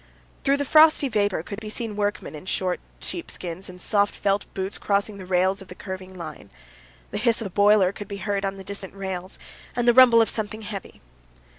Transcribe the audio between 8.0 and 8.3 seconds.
be